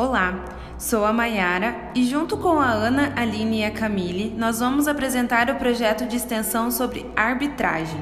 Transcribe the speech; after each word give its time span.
Olá, 0.00 0.46
sou 0.78 1.04
a 1.04 1.12
Maiara 1.12 1.90
e 1.94 2.06
junto 2.06 2.38
com 2.38 2.58
a 2.58 2.70
Ana, 2.70 3.12
Aline 3.16 3.60
e 3.60 3.64
a 3.66 3.70
Camille, 3.70 4.34
nós 4.34 4.60
vamos 4.60 4.88
apresentar 4.88 5.50
o 5.50 5.56
projeto 5.56 6.06
de 6.06 6.16
extensão 6.16 6.70
sobre 6.70 7.04
arbitragem. 7.14 8.00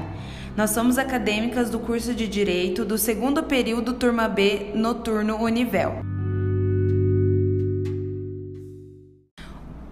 Nós 0.55 0.69
somos 0.69 0.97
acadêmicas 0.97 1.69
do 1.69 1.77
curso 1.77 2.15
de 2.15 2.25
Direito 2.25 2.85
do 2.85 2.97
segundo 2.97 3.43
período 3.43 3.95
turma 3.95 4.29
B, 4.29 4.71
noturno 4.73 5.35
Univel. 5.43 5.95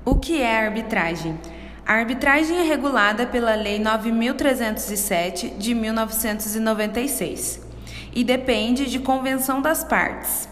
O 0.06 0.16
que 0.16 0.42
é 0.42 0.66
arbitragem? 0.66 1.38
A 1.86 1.96
arbitragem 1.96 2.58
é 2.58 2.64
regulada 2.64 3.28
pela 3.28 3.54
Lei 3.54 3.80
9307 3.80 5.50
de 5.58 5.76
1996 5.76 7.68
e 8.16 8.24
depende 8.24 8.90
de 8.90 8.98
convenção 9.00 9.62
das 9.62 9.84
partes, 9.84 10.48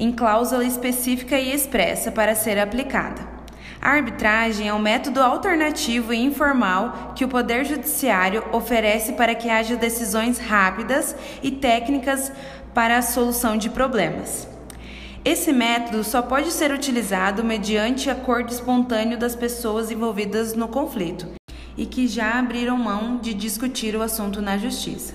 em 0.00 0.10
cláusula 0.10 0.64
específica 0.64 1.38
e 1.38 1.54
expressa 1.54 2.10
para 2.10 2.34
ser 2.34 2.58
aplicada. 2.58 3.28
A 3.82 3.90
arbitragem 3.90 4.68
é 4.68 4.74
um 4.74 4.78
método 4.78 5.22
alternativo 5.22 6.12
e 6.12 6.24
informal 6.24 7.12
que 7.14 7.24
o 7.24 7.28
Poder 7.28 7.64
Judiciário 7.64 8.42
oferece 8.50 9.12
para 9.12 9.34
que 9.34 9.48
haja 9.48 9.76
decisões 9.76 10.38
rápidas 10.38 11.14
e 11.42 11.50
técnicas 11.50 12.32
para 12.74 12.96
a 12.96 13.02
solução 13.02 13.56
de 13.56 13.68
problemas. 13.68 14.48
Esse 15.22 15.52
método 15.52 16.02
só 16.02 16.22
pode 16.22 16.50
ser 16.50 16.72
utilizado 16.72 17.44
mediante 17.44 18.08
acordo 18.08 18.50
espontâneo 18.50 19.18
das 19.18 19.36
pessoas 19.36 19.90
envolvidas 19.90 20.54
no 20.54 20.68
conflito 20.68 21.26
e 21.76 21.84
que 21.84 22.08
já 22.08 22.38
abriram 22.38 22.78
mão 22.78 23.18
de 23.18 23.34
discutir 23.34 23.94
o 23.94 24.02
assunto 24.02 24.40
na 24.40 24.56
justiça. 24.56 25.14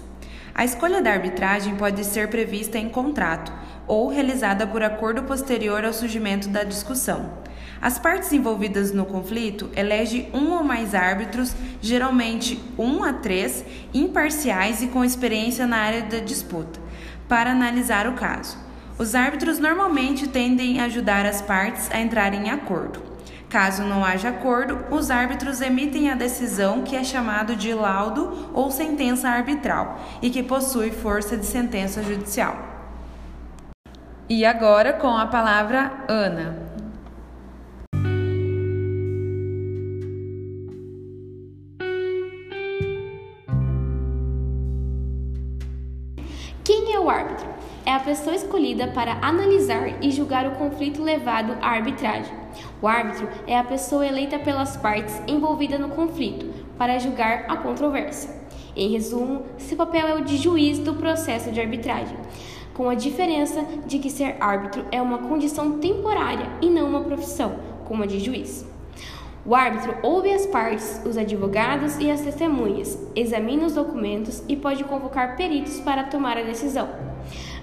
A 0.53 0.63
escolha 0.63 1.01
da 1.01 1.11
arbitragem 1.11 1.75
pode 1.75 2.03
ser 2.03 2.29
prevista 2.29 2.77
em 2.77 2.87
contrato 2.87 3.51
ou 3.87 4.07
realizada 4.09 4.65
por 4.65 4.83
acordo 4.83 5.23
posterior 5.23 5.83
ao 5.85 5.93
surgimento 5.93 6.49
da 6.49 6.63
discussão. 6.63 7.45
As 7.81 7.99
partes 7.99 8.31
envolvidas 8.33 8.91
no 8.91 9.05
conflito 9.05 9.69
elegem 9.75 10.29
um 10.33 10.51
ou 10.53 10.63
mais 10.63 10.95
árbitros, 10.95 11.55
geralmente 11.81 12.59
um 12.77 13.03
a 13.03 13.13
três, 13.13 13.63
imparciais 13.93 14.81
e 14.81 14.87
com 14.87 15.03
experiência 15.03 15.67
na 15.67 15.77
área 15.77 16.01
da 16.03 16.19
disputa, 16.19 16.79
para 17.27 17.51
analisar 17.51 18.07
o 18.07 18.13
caso. 18.13 18.57
Os 18.97 19.13
árbitros 19.13 19.59
normalmente 19.59 20.27
tendem 20.27 20.79
a 20.79 20.85
ajudar 20.85 21.25
as 21.25 21.41
partes 21.41 21.91
a 21.91 21.99
entrarem 21.99 22.47
em 22.47 22.49
acordo. 22.49 23.01
Caso 23.49 23.83
não 23.83 24.03
haja 24.03 24.29
acordo, 24.29 24.79
os 24.89 25.11
árbitros 25.11 25.61
emitem 25.61 26.09
a 26.09 26.15
decisão 26.15 26.81
que 26.81 26.95
é 26.95 27.03
chamado 27.03 27.55
de 27.55 27.73
laudo 27.73 28.49
ou 28.53 28.71
sentença 28.71 29.29
arbitral 29.29 29.99
e 30.21 30.29
que 30.29 30.41
possui 30.41 30.91
força 30.91 31.37
de 31.37 31.45
sentença 31.45 32.01
judicial. 32.01 32.74
E 34.27 34.43
agora 34.43 34.91
com 34.91 35.15
a 35.15 35.27
palavra 35.27 36.03
Ana. 36.07 36.57
Quem 46.63 46.91
é 46.91 46.99
o 46.99 47.07
árbitro? 47.07 47.47
É 47.85 47.93
a 47.93 47.99
pessoa 47.99 48.35
escolhida 48.35 48.87
para 48.87 49.19
analisar 49.21 50.03
e 50.03 50.09
julgar 50.09 50.47
o 50.47 50.55
conflito 50.55 51.03
levado 51.03 51.55
à 51.61 51.69
arbitragem. 51.69 52.33
O 52.81 52.87
árbitro 52.87 53.29
é 53.45 53.55
a 53.55 53.63
pessoa 53.63 54.07
eleita 54.07 54.39
pelas 54.39 54.75
partes 54.75 55.21
envolvidas 55.27 55.79
no 55.79 55.89
conflito 55.89 56.51
para 56.79 56.97
julgar 56.97 57.45
a 57.47 57.57
controvérsia. 57.57 58.43
Em 58.75 58.89
resumo, 58.89 59.45
seu 59.59 59.77
papel 59.77 60.07
é 60.07 60.15
o 60.15 60.23
de 60.23 60.35
juiz 60.35 60.79
do 60.79 60.95
processo 60.95 61.51
de 61.51 61.61
arbitragem, 61.61 62.17
com 62.75 62.89
a 62.89 62.93
diferença 62.93 63.65
de 63.87 63.97
que 63.97 64.09
ser 64.09 64.35
árbitro 64.39 64.85
é 64.91 65.01
uma 65.01 65.17
condição 65.17 65.79
temporária 65.79 66.47
e 66.61 66.69
não 66.69 66.87
uma 66.87 67.01
profissão, 67.01 67.57
como 67.85 68.03
a 68.03 68.05
de 68.05 68.19
juiz. 68.19 68.67
O 69.45 69.55
árbitro 69.55 69.95
ouve 70.03 70.31
as 70.33 70.45
partes, 70.45 71.01
os 71.05 71.17
advogados 71.17 71.97
e 71.99 72.11
as 72.11 72.21
testemunhas, 72.21 72.99
examina 73.15 73.65
os 73.65 73.75
documentos 73.75 74.43
e 74.49 74.57
pode 74.57 74.83
convocar 74.83 75.37
peritos 75.37 75.79
para 75.79 76.03
tomar 76.03 76.37
a 76.37 76.43
decisão. 76.43 76.89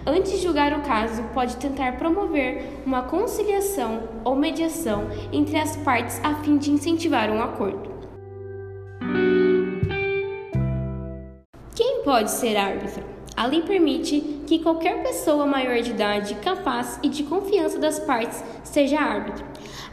Antes 0.06 0.32
de 0.32 0.38
julgar 0.38 0.72
o 0.72 0.82
caso, 0.82 1.22
pode 1.34 1.56
tentar 1.56 1.98
promover 1.98 2.80
uma 2.86 3.02
conciliação 3.02 4.08
ou 4.24 4.34
mediação 4.34 5.08
entre 5.32 5.58
as 5.58 5.76
partes 5.76 6.20
a 6.24 6.36
fim 6.36 6.56
de 6.56 6.70
incentivar 6.70 7.30
um 7.30 7.42
acordo. 7.42 7.92
Quem 11.74 12.02
pode 12.02 12.30
ser 12.30 12.56
árbitro? 12.56 13.11
A 13.34 13.46
lei 13.46 13.62
permite 13.62 14.20
que 14.46 14.58
qualquer 14.58 15.02
pessoa 15.02 15.46
maior 15.46 15.80
de 15.80 15.90
idade, 15.90 16.34
capaz 16.36 16.98
e 17.02 17.08
de 17.08 17.22
confiança 17.22 17.78
das 17.78 17.98
partes 17.98 18.42
seja 18.62 19.00
árbitro. 19.00 19.44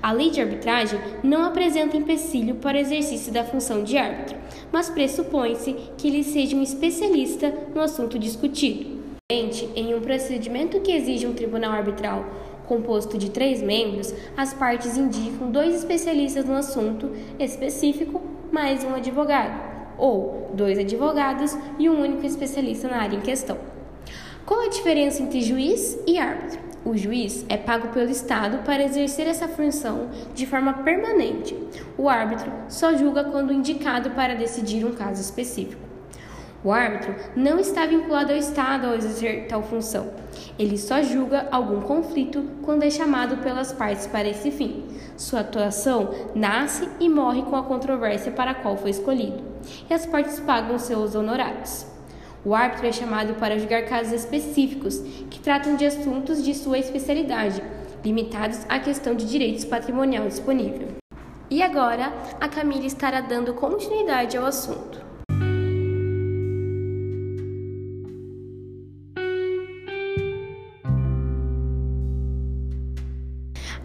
A 0.01 0.11
lei 0.11 0.29
de 0.29 0.41
arbitragem 0.41 1.00
não 1.23 1.44
apresenta 1.44 1.97
empecilho 1.97 2.55
para 2.55 2.78
o 2.78 2.79
exercício 2.79 3.31
da 3.31 3.44
função 3.44 3.83
de 3.83 3.97
árbitro, 3.97 4.38
mas 4.72 4.89
pressupõe-se 4.89 5.73
que 5.97 6.07
ele 6.07 6.23
seja 6.23 6.55
um 6.55 6.63
especialista 6.63 7.53
no 7.73 7.81
assunto 7.81 8.19
discutido. 8.19 8.99
Em 9.29 9.94
um 9.94 10.01
procedimento 10.01 10.79
que 10.81 10.91
exige 10.91 11.28
um 11.28 11.33
tribunal 11.33 11.72
arbitral 11.72 12.25
composto 12.66 13.17
de 13.17 13.31
três 13.31 13.61
membros, 13.61 14.13
as 14.38 14.53
partes 14.53 14.95
indicam 14.95 15.51
dois 15.51 15.75
especialistas 15.75 16.45
no 16.45 16.55
assunto 16.55 17.11
específico 17.39 18.22
mais 18.51 18.83
um 18.83 18.95
advogado, 18.95 19.69
ou 19.99 20.49
dois 20.53 20.79
advogados 20.79 21.55
e 21.77 21.89
um 21.89 22.01
único 22.01 22.25
especialista 22.25 22.87
na 22.87 22.97
área 22.97 23.17
em 23.17 23.21
questão. 23.21 23.57
Qual 24.45 24.61
a 24.61 24.69
diferença 24.69 25.21
entre 25.21 25.41
juiz 25.41 25.99
e 26.07 26.17
árbitro? 26.17 26.59
O 26.85 26.95
juiz 26.95 27.45
é 27.49 27.57
pago 27.57 27.89
pelo 27.89 28.09
Estado 28.09 28.63
para 28.63 28.83
exercer 28.83 29.27
essa 29.27 29.47
função 29.47 30.09
de 30.33 30.47
forma 30.47 30.73
permanente. 30.73 31.55
O 31.97 32.07
árbitro 32.07 32.51
só 32.69 32.95
julga 32.95 33.25
quando 33.25 33.53
indicado 33.53 34.11
para 34.11 34.33
decidir 34.33 34.85
um 34.85 34.93
caso 34.93 35.21
específico. 35.21 35.89
O 36.63 36.71
árbitro 36.71 37.16
não 37.35 37.57
está 37.57 37.85
vinculado 37.85 38.31
ao 38.31 38.37
Estado 38.37 38.87
ao 38.87 38.95
exercer 38.95 39.47
tal 39.47 39.63
função. 39.63 40.11
Ele 40.57 40.77
só 40.77 41.01
julga 41.01 41.47
algum 41.51 41.81
conflito 41.81 42.43
quando 42.63 42.83
é 42.83 42.89
chamado 42.89 43.37
pelas 43.37 43.71
partes 43.71 44.07
para 44.07 44.27
esse 44.27 44.51
fim. 44.51 44.83
Sua 45.16 45.39
atuação 45.39 46.09
nasce 46.35 46.87
e 46.99 47.07
morre 47.07 47.43
com 47.43 47.55
a 47.55 47.63
controvérsia 47.63 48.31
para 48.31 48.51
a 48.51 48.55
qual 48.55 48.75
foi 48.75 48.89
escolhido, 48.89 49.41
e 49.90 49.94
as 49.94 50.06
partes 50.06 50.40
pagam 50.40 50.78
seus 50.78 51.16
honorários. 51.16 51.86
O 52.44 52.56
árbitro 52.56 52.88
é 52.88 52.92
chamado 52.92 53.34
para 53.36 53.59
julgar 53.59 53.84
casos 53.84 54.14
específicos 54.14 55.00
que 55.30 55.40
tratam 55.40 55.75
de 55.75 55.86
assuntos 55.86 56.44
de 56.44 56.53
sua 56.53 56.80
especialidade, 56.80 57.62
limitados 58.03 58.59
à 58.70 58.80
questão 58.80 59.14
de 59.14 59.25
direitos 59.25 59.66
patrimonial 59.66 60.28
disponível. 60.28 60.88
E 61.50 61.62
agora, 61.62 62.14
a 62.40 62.47
Camila 62.47 62.86
estará 62.86 63.22
dando 63.22 63.53
continuidade 63.53 64.38
ao 64.38 64.46
assunto. 64.46 65.09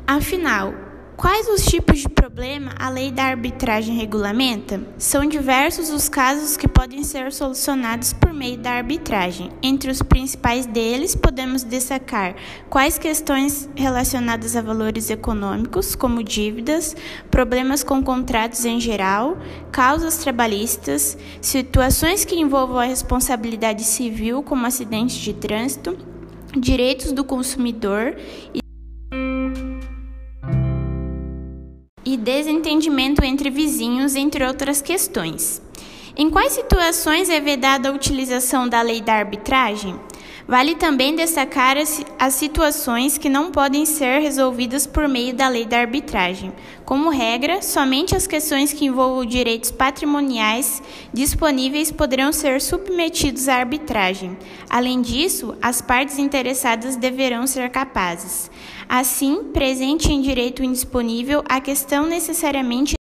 Afinal, 0.06 0.84
quais 1.16 1.48
os 1.48 1.64
tipos 1.64 2.00
de 2.00 2.08
problema 2.08 2.72
a 2.78 2.88
lei 2.88 3.10
da 3.10 3.25
arbitragem 3.25 3.97
regulamenta? 3.97 4.80
São 4.98 5.25
diversos 5.25 5.91
os 5.91 6.08
casos 6.08 6.56
que 6.56 6.66
podem 6.66 7.02
ser 7.04 7.32
solucionados 7.32 8.12
por 8.12 8.32
meio 8.32 8.58
da 8.58 8.72
arbitragem. 8.72 9.50
Entre 9.62 9.91
os 9.91 10.02
principais 10.02 10.66
deles, 10.66 11.14
podemos 11.14 11.62
destacar 11.62 12.34
quais 12.69 12.98
questões 12.98 13.69
relacionadas 13.75 14.56
a 14.56 14.62
valores 14.62 15.10
econômicos, 15.10 15.94
como 15.94 16.22
dívidas, 16.22 16.97
problemas 17.31 17.84
com 17.84 18.02
contratos 18.02 18.64
em 18.64 18.81
geral, 18.81 19.38
causas 19.70 20.19
trabalhistas, 20.19 21.16
situações 21.41 22.25
que 22.25 22.37
envolvam 22.37 22.78
a 22.78 22.84
responsabilidade 22.84 23.84
civil, 23.84 24.43
como 24.43 24.67
acidentes 24.67 25.17
de 25.17 25.32
trânsito, 25.32 25.96
direitos 26.56 27.12
do 27.12 27.25
consumidor 27.25 28.17
e 28.52 28.63
desentendimento 32.25 33.23
entre 33.23 33.50
vizinhos, 33.50 34.17
entre 34.17 34.44
outras 34.47 34.81
questões. 34.81 35.61
Em 36.17 36.31
quais 36.31 36.55
situações 36.55 37.29
é 37.29 37.41
vedada 37.41 37.88
a 37.88 37.93
utilização 37.93 38.69
da 38.69 38.81
lei 38.81 39.03
da 39.03 39.15
arbitragem? 39.15 40.00
Vale 40.47 40.75
também 40.75 41.17
destacar 41.17 41.76
as 41.79 42.35
situações 42.35 43.17
que 43.17 43.31
não 43.31 43.50
podem 43.50 43.87
ser 43.87 44.21
resolvidas 44.21 44.87
por 44.87 45.09
meio 45.09 45.35
da 45.35 45.49
lei 45.49 45.65
da 45.65 45.79
arbitragem. 45.79 46.53
Como 46.85 47.09
regra, 47.09 47.62
somente 47.62 48.15
as 48.15 48.27
questões 48.27 48.70
que 48.70 48.85
envolvam 48.85 49.25
direitos 49.25 49.70
patrimoniais 49.70 50.82
disponíveis 51.15 51.91
poderão 51.91 52.31
ser 52.31 52.61
submetidos 52.61 53.49
à 53.49 53.56
arbitragem. 53.56 54.37
Além 54.69 55.00
disso, 55.00 55.56
as 55.62 55.81
partes 55.81 56.19
interessadas 56.19 56.94
deverão 56.94 57.47
ser 57.47 57.70
capazes. 57.70 58.50
Assim, 58.88 59.44
presente 59.52 60.12
em 60.12 60.20
direito 60.20 60.62
indisponível, 60.62 61.42
a 61.48 61.60
questão 61.60 62.06
necessariamente 62.06 62.94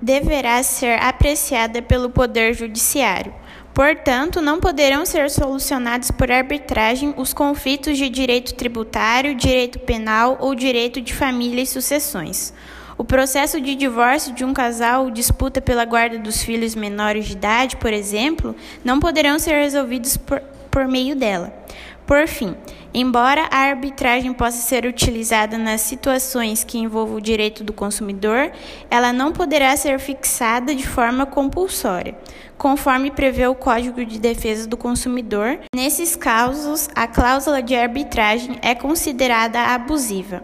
deverá 0.00 0.62
ser 0.62 0.98
apreciada 1.02 1.82
pelo 1.82 2.10
Poder 2.10 2.54
Judiciário. 2.54 3.34
Portanto, 3.74 4.40
não 4.40 4.58
poderão 4.58 5.06
ser 5.06 5.30
solucionados 5.30 6.10
por 6.10 6.30
arbitragem 6.30 7.14
os 7.16 7.32
conflitos 7.32 7.96
de 7.96 8.08
direito 8.08 8.54
tributário, 8.54 9.34
direito 9.34 9.78
penal 9.78 10.38
ou 10.40 10.54
direito 10.54 11.00
de 11.00 11.14
família 11.14 11.62
e 11.62 11.66
sucessões. 11.66 12.52
O 12.98 13.04
processo 13.04 13.60
de 13.60 13.74
divórcio 13.74 14.34
de 14.34 14.44
um 14.44 14.52
casal 14.52 15.04
ou 15.04 15.10
disputa 15.10 15.60
pela 15.62 15.86
guarda 15.86 16.18
dos 16.18 16.42
filhos 16.42 16.74
menores 16.74 17.26
de 17.26 17.32
idade, 17.32 17.76
por 17.76 17.92
exemplo, 17.92 18.54
não 18.84 19.00
poderão 19.00 19.38
ser 19.38 19.54
resolvidos 19.54 20.16
por, 20.18 20.40
por 20.70 20.86
meio 20.86 21.16
dela. 21.16 21.50
Por 22.10 22.26
fim, 22.26 22.56
embora 22.92 23.46
a 23.52 23.58
arbitragem 23.58 24.32
possa 24.32 24.56
ser 24.56 24.84
utilizada 24.84 25.56
nas 25.56 25.80
situações 25.82 26.64
que 26.64 26.76
envolvam 26.76 27.18
o 27.18 27.20
direito 27.20 27.62
do 27.62 27.72
consumidor, 27.72 28.50
ela 28.90 29.12
não 29.12 29.30
poderá 29.30 29.76
ser 29.76 30.00
fixada 30.00 30.74
de 30.74 30.84
forma 30.84 31.24
compulsória, 31.24 32.18
conforme 32.58 33.12
prevê 33.12 33.46
o 33.46 33.54
Código 33.54 34.04
de 34.04 34.18
Defesa 34.18 34.66
do 34.66 34.76
Consumidor. 34.76 35.60
Nesses 35.72 36.16
casos, 36.16 36.88
a 36.96 37.06
cláusula 37.06 37.62
de 37.62 37.76
arbitragem 37.76 38.58
é 38.60 38.74
considerada 38.74 39.60
abusiva. 39.60 40.42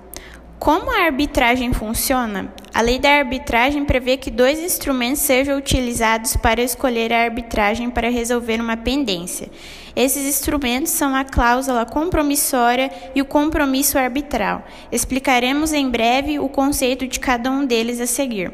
Como 0.61 0.89
a 0.89 1.03
arbitragem 1.07 1.73
funciona? 1.73 2.49
A 2.77 2.83
lei 2.83 2.99
da 2.99 3.09
arbitragem 3.09 3.87
prevê 3.87 4.19
que 4.19 4.31
dois 4.31 4.59
instrumentos 4.59 5.23
sejam 5.23 5.57
utilizados 5.57 6.37
para 6.37 6.61
escolher 6.61 7.11
a 7.11 7.23
arbitragem 7.23 7.89
para 7.89 8.11
resolver 8.11 8.61
uma 8.61 8.77
pendência. 8.77 9.49
Esses 9.97 10.27
instrumentos 10.27 10.93
são 10.93 11.15
a 11.17 11.25
cláusula 11.25 11.87
compromissória 11.87 12.93
e 13.15 13.23
o 13.23 13.25
compromisso 13.25 13.97
arbitral. 13.97 14.63
Explicaremos 14.93 15.73
em 15.73 15.89
breve 15.89 16.39
o 16.39 16.51
conceito 16.51 17.09
de 17.09 17.19
cada 17.19 17.51
um 17.51 17.65
deles 17.65 17.99
a 17.99 18.07
seguir. 18.07 18.53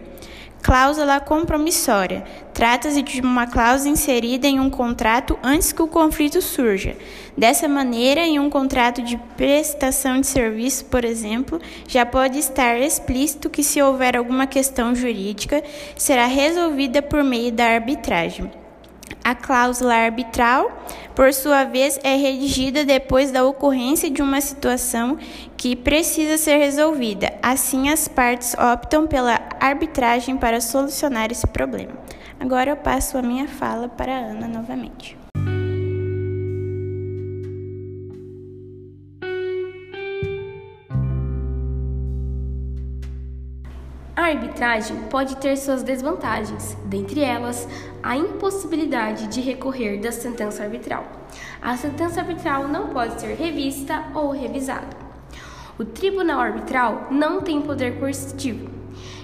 Cláusula 0.62 1.18
compromissória. 1.18 2.22
Trata-se 2.54 3.02
de 3.02 3.20
uma 3.20 3.48
cláusula 3.48 3.90
inserida 3.90 4.46
em 4.46 4.60
um 4.60 4.70
contrato 4.70 5.36
antes 5.42 5.72
que 5.72 5.82
o 5.82 5.88
conflito 5.88 6.40
surja. 6.40 6.96
Dessa 7.36 7.66
maneira, 7.66 8.20
em 8.20 8.38
um 8.38 8.48
contrato 8.48 9.02
de 9.02 9.16
prestação 9.36 10.20
de 10.20 10.26
serviço, 10.28 10.84
por 10.84 11.04
exemplo, 11.04 11.60
já 11.88 12.06
pode 12.06 12.38
estar 12.38 12.78
explícito 12.78 13.50
que, 13.50 13.64
se 13.64 13.82
houver 13.82 14.16
alguma 14.16 14.46
questão 14.46 14.94
jurídica, 14.94 15.64
será 15.96 16.26
resolvida 16.26 17.02
por 17.02 17.24
meio 17.24 17.50
da 17.50 17.64
arbitragem. 17.64 18.61
A 19.24 19.34
cláusula 19.34 19.94
arbitral, 19.94 20.70
por 21.14 21.32
sua 21.32 21.64
vez, 21.64 21.98
é 22.02 22.16
redigida 22.16 22.84
depois 22.84 23.30
da 23.30 23.44
ocorrência 23.44 24.10
de 24.10 24.20
uma 24.20 24.40
situação 24.40 25.16
que 25.56 25.76
precisa 25.76 26.36
ser 26.36 26.56
resolvida. 26.56 27.32
Assim, 27.40 27.88
as 27.88 28.08
partes 28.08 28.54
optam 28.54 29.06
pela 29.06 29.40
arbitragem 29.60 30.36
para 30.36 30.60
solucionar 30.60 31.30
esse 31.30 31.46
problema. 31.46 31.92
Agora 32.40 32.70
eu 32.70 32.76
passo 32.76 33.16
a 33.16 33.22
minha 33.22 33.46
fala 33.46 33.88
para 33.88 34.12
a 34.12 34.18
Ana 34.18 34.48
novamente. 34.48 35.21
Arbitragem 44.32 44.96
pode 45.10 45.36
ter 45.36 45.56
suas 45.56 45.82
desvantagens, 45.82 46.76
dentre 46.86 47.20
elas 47.20 47.68
a 48.02 48.16
impossibilidade 48.16 49.28
de 49.28 49.40
recorrer 49.40 50.00
da 50.00 50.10
sentença 50.10 50.62
arbitral. 50.62 51.06
A 51.60 51.76
sentença 51.76 52.20
arbitral 52.20 52.66
não 52.66 52.88
pode 52.88 53.20
ser 53.20 53.34
revista 53.34 54.04
ou 54.14 54.30
revisada. 54.30 54.96
O 55.78 55.84
tribunal 55.84 56.40
arbitral 56.40 57.08
não 57.10 57.40
tem 57.40 57.62
poder 57.62 57.98
coercitivo 57.98 58.81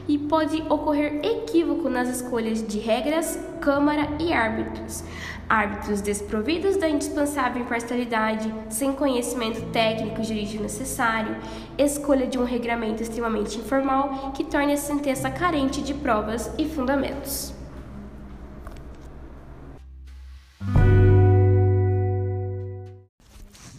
e 0.09 0.19
pode 0.19 0.63
ocorrer 0.69 1.25
equívoco 1.25 1.89
nas 1.89 2.09
escolhas 2.09 2.67
de 2.67 2.79
regras, 2.79 3.39
câmara 3.61 4.09
e 4.19 4.33
árbitros 4.33 5.05
árbitros 5.49 6.01
desprovidos 6.01 6.77
da 6.77 6.89
indispensável 6.89 7.63
imparcialidade, 7.63 8.53
sem 8.69 8.93
conhecimento 8.93 9.63
técnico 9.73 10.21
e 10.21 10.25
jurídico 10.25 10.63
necessário, 10.63 11.37
escolha 11.79 12.27
de 12.27 12.39
um 12.39 12.45
regramento 12.45 13.03
extremamente 13.03 13.59
informal 13.59 14.33
que 14.33 14.45
torne 14.45 14.75
a 14.75 14.77
sentença 14.77 15.31
carente 15.31 15.81
de 15.81 15.95
provas 15.95 16.53
e 16.59 16.69
fundamentos. 16.69 17.55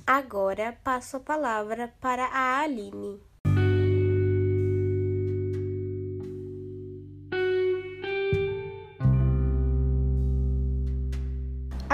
Agora 0.07 0.75
passo 0.83 1.17
a 1.17 1.19
palavra 1.19 1.93
para 2.01 2.25
a 2.25 2.61
Aline. 2.61 3.28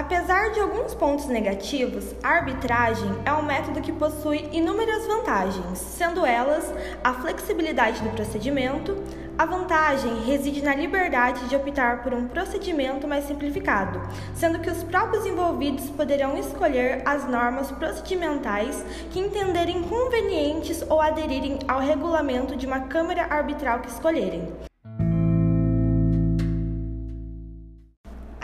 Apesar 0.05 0.51
de 0.51 0.59
alguns 0.59 0.93
pontos 0.93 1.25
negativos, 1.25 2.13
a 2.21 2.29
arbitragem 2.29 3.09
é 3.25 3.33
um 3.33 3.41
método 3.41 3.81
que 3.81 3.91
possui 3.91 4.47
inúmeras 4.51 5.07
vantagens, 5.07 5.79
sendo 5.79 6.23
elas 6.23 6.71
a 7.03 7.11
flexibilidade 7.13 8.03
do 8.03 8.11
procedimento. 8.11 8.95
A 9.35 9.47
vantagem 9.47 10.23
reside 10.23 10.61
na 10.61 10.75
liberdade 10.75 11.47
de 11.47 11.55
optar 11.55 12.03
por 12.03 12.13
um 12.13 12.27
procedimento 12.27 13.07
mais 13.07 13.25
simplificado, 13.25 13.99
sendo 14.35 14.59
que 14.59 14.69
os 14.69 14.83
próprios 14.83 15.25
envolvidos 15.25 15.89
poderão 15.89 16.37
escolher 16.37 17.01
as 17.03 17.27
normas 17.27 17.71
procedimentais 17.71 18.85
que 19.09 19.19
entenderem 19.19 19.81
convenientes 19.81 20.85
ou 20.87 21.01
aderirem 21.01 21.57
ao 21.67 21.79
regulamento 21.79 22.55
de 22.55 22.67
uma 22.67 22.81
Câmara 22.81 23.25
Arbitral 23.27 23.79
que 23.79 23.89
escolherem. 23.89 24.53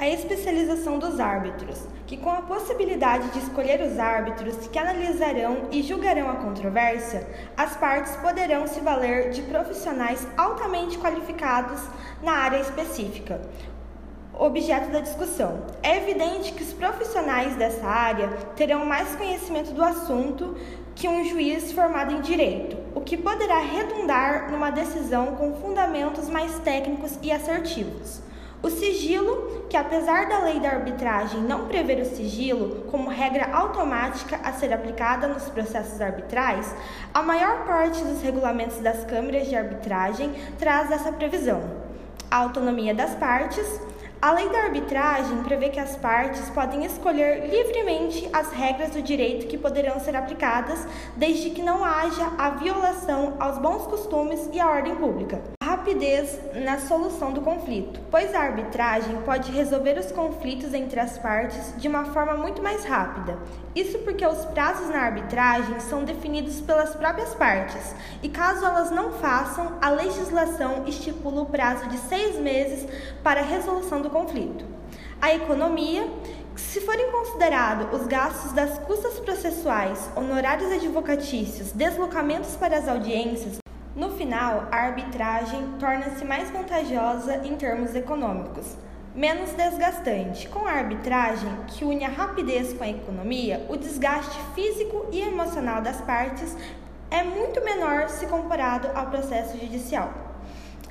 A 0.01 0.09
especialização 0.09 0.97
dos 0.97 1.19
árbitros, 1.19 1.77
que 2.07 2.17
com 2.17 2.31
a 2.31 2.41
possibilidade 2.41 3.29
de 3.29 3.37
escolher 3.37 3.79
os 3.81 3.99
árbitros 3.99 4.67
que 4.67 4.79
analisarão 4.79 5.67
e 5.71 5.83
julgarão 5.83 6.27
a 6.27 6.37
controvérsia, 6.37 7.27
as 7.55 7.77
partes 7.77 8.15
poderão 8.15 8.65
se 8.65 8.79
valer 8.79 9.29
de 9.29 9.43
profissionais 9.43 10.27
altamente 10.35 10.97
qualificados 10.97 11.79
na 12.23 12.31
área 12.31 12.57
específica, 12.57 13.41
objeto 14.33 14.89
da 14.89 15.01
discussão. 15.01 15.67
É 15.83 15.97
evidente 15.97 16.51
que 16.53 16.63
os 16.63 16.73
profissionais 16.73 17.55
dessa 17.55 17.85
área 17.85 18.27
terão 18.55 18.83
mais 18.83 19.15
conhecimento 19.15 19.71
do 19.71 19.83
assunto 19.83 20.57
que 20.95 21.07
um 21.07 21.23
juiz 21.25 21.71
formado 21.73 22.11
em 22.15 22.21
direito, 22.21 22.75
o 22.95 23.01
que 23.01 23.15
poderá 23.15 23.59
redundar 23.59 24.49
numa 24.49 24.71
decisão 24.71 25.35
com 25.35 25.53
fundamentos 25.57 26.27
mais 26.27 26.57
técnicos 26.61 27.19
e 27.21 27.31
assertivos. 27.31 28.30
O 28.63 28.69
sigilo, 28.69 29.65
que 29.67 29.75
apesar 29.75 30.29
da 30.29 30.37
lei 30.37 30.59
da 30.59 30.69
arbitragem 30.69 31.41
não 31.41 31.67
prever 31.67 31.99
o 31.99 32.05
sigilo 32.05 32.85
como 32.91 33.09
regra 33.09 33.49
automática 33.51 34.39
a 34.43 34.53
ser 34.53 34.71
aplicada 34.71 35.27
nos 35.27 35.49
processos 35.49 35.99
arbitrais, 35.99 36.71
a 37.11 37.23
maior 37.23 37.65
parte 37.65 38.03
dos 38.03 38.21
regulamentos 38.21 38.77
das 38.77 39.03
câmaras 39.05 39.47
de 39.47 39.55
arbitragem 39.55 40.31
traz 40.59 40.91
essa 40.91 41.11
previsão. 41.11 41.63
A 42.29 42.37
autonomia 42.37 42.93
das 42.93 43.15
partes. 43.15 43.81
A 44.21 44.31
lei 44.33 44.47
da 44.49 44.65
arbitragem 44.65 45.41
prevê 45.41 45.69
que 45.69 45.79
as 45.79 45.95
partes 45.95 46.47
podem 46.51 46.85
escolher 46.85 47.49
livremente 47.49 48.29
as 48.31 48.51
regras 48.51 48.91
do 48.91 49.01
direito 49.01 49.47
que 49.47 49.57
poderão 49.57 49.99
ser 49.99 50.15
aplicadas, 50.15 50.85
desde 51.15 51.49
que 51.49 51.63
não 51.63 51.83
haja 51.83 52.31
a 52.37 52.51
violação 52.51 53.33
aos 53.39 53.57
bons 53.57 53.87
costumes 53.87 54.47
e 54.53 54.59
à 54.59 54.69
ordem 54.69 54.95
pública 54.95 55.41
rapidez 55.81 56.39
na 56.63 56.77
solução 56.77 57.33
do 57.33 57.41
conflito, 57.41 57.99
pois 58.11 58.35
a 58.35 58.39
arbitragem 58.39 59.19
pode 59.23 59.51
resolver 59.51 59.97
os 59.97 60.11
conflitos 60.11 60.75
entre 60.75 60.99
as 60.99 61.17
partes 61.17 61.73
de 61.75 61.87
uma 61.87 62.05
forma 62.05 62.35
muito 62.35 62.61
mais 62.61 62.85
rápida. 62.85 63.35
Isso 63.73 63.97
porque 63.99 64.23
os 64.23 64.45
prazos 64.45 64.89
na 64.89 64.99
arbitragem 64.99 65.79
são 65.79 66.03
definidos 66.03 66.61
pelas 66.61 66.95
próprias 66.95 67.33
partes, 67.33 67.95
e 68.21 68.29
caso 68.29 68.63
elas 68.63 68.91
não 68.91 69.13
façam, 69.13 69.79
a 69.81 69.89
legislação 69.89 70.83
estipula 70.85 71.41
o 71.41 71.47
prazo 71.47 71.89
de 71.89 71.97
seis 71.97 72.37
meses 72.37 72.87
para 73.23 73.39
a 73.39 73.43
resolução 73.45 74.03
do 74.03 74.09
conflito. 74.11 74.63
A 75.19 75.33
economia 75.33 76.07
se 76.55 76.81
forem 76.81 77.11
considerados 77.11 77.99
os 77.99 78.05
gastos 78.05 78.51
das 78.51 78.77
custas 78.79 79.19
processuais, 79.19 80.11
honorários 80.15 80.71
advocatícios, 80.71 81.71
deslocamentos 81.71 82.55
para 82.55 82.77
as 82.77 82.87
audiências, 82.87 83.60
no 83.95 84.11
final, 84.11 84.69
a 84.71 84.77
arbitragem 84.77 85.73
torna-se 85.77 86.23
mais 86.23 86.49
vantajosa 86.49 87.45
em 87.45 87.57
termos 87.57 87.93
econômicos, 87.93 88.77
menos 89.13 89.51
desgastante. 89.51 90.47
Com 90.47 90.65
a 90.65 90.71
arbitragem, 90.71 91.49
que 91.67 91.83
une 91.83 92.05
a 92.05 92.09
rapidez 92.09 92.71
com 92.71 92.85
a 92.85 92.89
economia, 92.89 93.65
o 93.67 93.75
desgaste 93.75 94.39
físico 94.55 95.07
e 95.11 95.19
emocional 95.19 95.81
das 95.81 95.99
partes 96.01 96.55
é 97.09 97.21
muito 97.21 97.61
menor 97.61 98.07
se 98.07 98.25
comparado 98.27 98.89
ao 98.95 99.07
processo 99.07 99.57
judicial. 99.57 100.13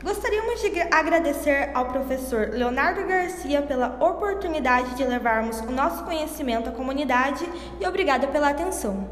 Gostaríamos 0.03 0.61
de 0.61 0.81
agradecer 0.95 1.71
ao 1.75 1.87
professor 1.87 2.51
Leonardo 2.53 3.07
Garcia 3.07 3.63
pela 3.63 3.97
oportunidade 4.01 4.95
de 4.95 5.05
levarmos 5.05 5.61
o 5.61 5.71
nosso 5.71 6.05
conhecimento 6.05 6.69
à 6.69 6.73
comunidade 6.73 7.47
e 7.81 7.87
obrigada 7.87 8.27
pela 8.27 8.51
atenção. 8.51 9.09